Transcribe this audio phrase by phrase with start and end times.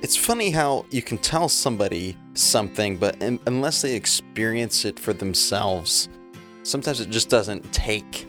[0.00, 5.12] It's funny how you can tell somebody something, but un- unless they experience it for
[5.12, 6.08] themselves,
[6.62, 8.28] sometimes it just doesn't take.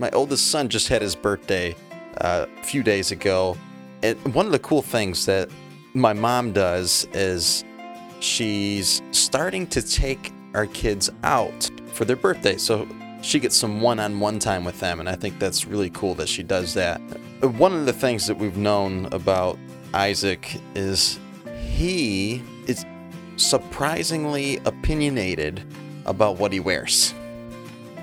[0.00, 1.76] My oldest son just had his birthday
[2.20, 3.56] uh, a few days ago.
[4.02, 5.50] And one of the cool things that
[5.94, 7.64] my mom does is
[8.18, 12.56] she's starting to take our kids out for their birthday.
[12.56, 12.88] So
[13.22, 14.98] she gets some one on one time with them.
[14.98, 16.98] And I think that's really cool that she does that.
[17.40, 19.58] One of the things that we've known about
[19.96, 21.18] Isaac is
[21.58, 22.84] he is
[23.36, 25.64] surprisingly opinionated
[26.04, 27.14] about what he wears.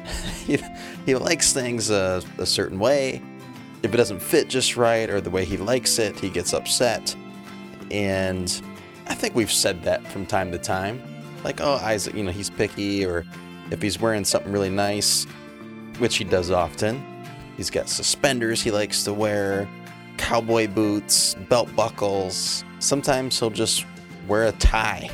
[0.46, 0.58] he,
[1.06, 3.22] he likes things a, a certain way.
[3.84, 7.16] If it doesn't fit just right or the way he likes it, he gets upset.
[7.92, 8.60] And
[9.06, 11.00] I think we've said that from time to time.
[11.44, 13.24] Like, oh, Isaac, you know, he's picky, or
[13.70, 15.26] if he's wearing something really nice,
[16.00, 17.06] which he does often,
[17.56, 19.68] he's got suspenders he likes to wear,
[20.18, 22.64] cowboy boots, belt buckles.
[22.80, 23.86] Sometimes he'll just
[24.28, 25.10] wear a tie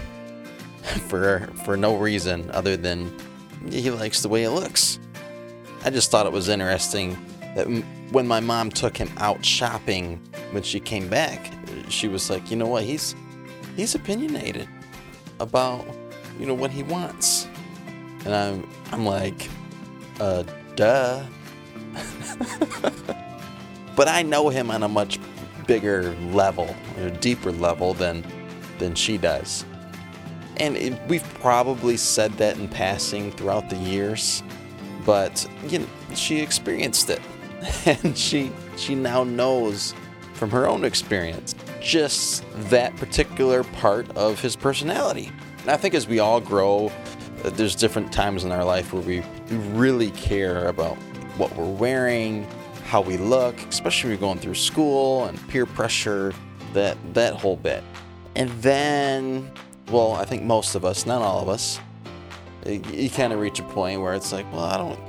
[1.07, 3.11] for for no reason other than
[3.69, 4.99] he likes the way it looks.
[5.83, 7.17] I just thought it was interesting
[7.55, 7.65] that
[8.11, 10.19] when my mom took him out shopping
[10.51, 11.51] when she came back,
[11.89, 12.83] she was like, "You know what?
[12.83, 13.15] He's
[13.75, 14.67] he's opinionated
[15.39, 15.85] about,
[16.39, 17.47] you know, what he wants."
[18.25, 19.49] And I'm I'm like,
[20.19, 20.43] "Uh,
[20.75, 21.23] duh."
[23.99, 25.19] but I know him on a much
[25.67, 28.23] bigger level, a deeper level than
[28.77, 29.65] than she does.
[30.55, 34.41] And it, we've probably said that in passing throughout the years,
[35.05, 37.19] but you know, she experienced it,
[37.85, 39.93] and she she now knows
[40.33, 45.29] from her own experience just that particular part of his personality.
[45.63, 46.89] And I think as we all grow,
[47.43, 49.25] there's different times in our life where we
[49.73, 50.95] really care about
[51.35, 52.47] what we're wearing,
[52.89, 56.33] how we look, especially when you're going through school and peer pressure,
[56.73, 57.83] that that whole bit.
[58.35, 59.51] And then,
[59.91, 61.79] well, I think most of us, not all of us,
[62.65, 64.99] you, you kind of reach a point where it's like, well, I don't,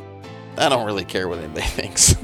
[0.58, 2.14] I don't really care what anybody thinks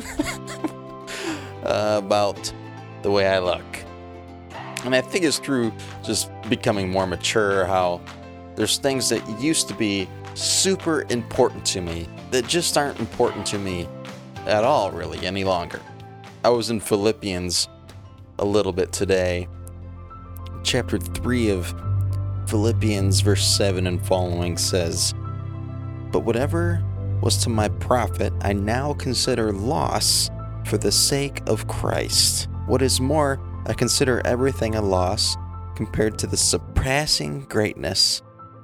[1.65, 2.53] uh, about
[3.01, 3.65] the way I look.
[4.85, 5.73] And I think it's through
[6.05, 8.03] just becoming more mature how
[8.57, 13.59] there's things that used to be super important to me that just aren't important to
[13.59, 13.89] me
[14.47, 15.81] at all, really, any longer.
[16.45, 17.69] I was in Philippians
[18.39, 19.49] a little bit today.
[20.63, 21.75] Chapter 3 of
[22.49, 25.15] Philippians, verse 7 and following says,
[26.13, 26.83] But whatever
[27.21, 30.31] was to my profit, I now consider loss
[30.65, 32.49] for the sake of Christ.
[32.67, 35.37] What is more, I consider everything a loss
[35.75, 38.23] compared to the surpassing greatness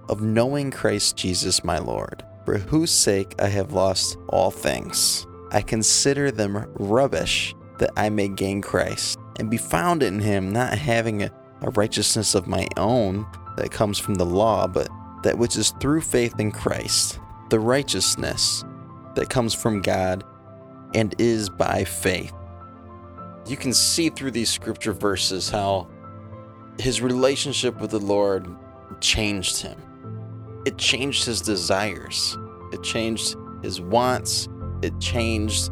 [0.09, 5.27] of knowing Christ Jesus my Lord, for whose sake I have lost all things.
[5.53, 10.79] I consider them rubbish that I may gain Christ and be found in him, not
[10.79, 13.27] having a, a righteousness of my own
[13.57, 14.89] that comes from the law, but
[15.23, 17.21] that which is through faith in Christ,
[17.51, 18.65] the righteousness
[19.15, 20.25] that comes from God
[20.95, 22.33] and is by faith.
[23.47, 25.89] You can see through these scripture verses how
[26.79, 28.49] his relationship with the Lord
[29.01, 29.79] changed him.
[30.65, 32.39] It changed his desires,
[32.73, 34.49] it changed his wants,
[34.83, 35.71] it changed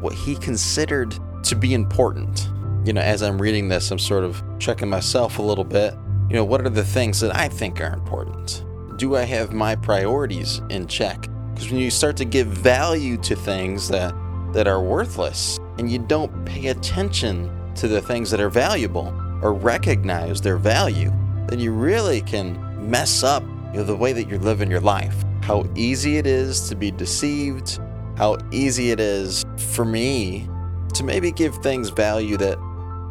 [0.00, 2.50] what he considered to be important.
[2.84, 5.94] You know, as I'm reading this, I'm sort of checking myself a little bit.
[6.28, 8.64] You know, what are the things that I think are important?
[8.96, 11.28] Do I have my priorities in check?
[11.52, 14.14] Because when you start to give value to things that,
[14.52, 19.08] that are worthless and you don't pay attention to the things that are valuable
[19.42, 21.12] or recognize their value,
[21.48, 25.14] then you really can mess up you know, the way that you're living your life.
[25.42, 27.80] How easy it is to be deceived,
[28.16, 30.48] how easy it is for me
[30.94, 32.58] to maybe give things value that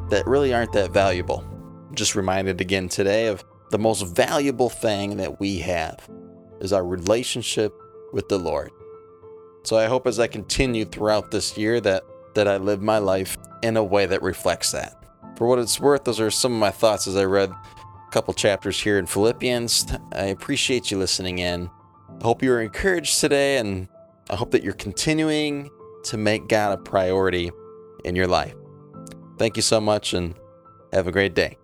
[0.09, 1.43] that really aren't that valuable.
[1.93, 6.07] Just reminded again today of the most valuable thing that we have
[6.59, 7.73] is our relationship
[8.13, 8.71] with the Lord.
[9.63, 12.03] So I hope as I continue throughout this year that
[12.35, 14.93] that I live my life in a way that reflects that.
[15.37, 18.33] For what it's worth, those are some of my thoughts as I read a couple
[18.33, 19.85] chapters here in Philippians.
[20.11, 21.69] I appreciate you listening in.
[22.19, 23.87] I hope you were encouraged today and
[24.29, 25.69] I hope that you're continuing
[26.05, 27.51] to make God a priority
[28.03, 28.55] in your life.
[29.37, 30.35] Thank you so much and
[30.93, 31.57] have a great day.